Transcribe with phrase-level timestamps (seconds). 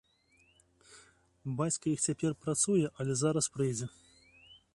[1.61, 3.87] Бацька іх цяпер працуе, але зараз прыйдзе.